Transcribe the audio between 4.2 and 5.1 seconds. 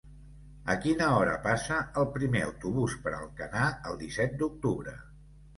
d'octubre?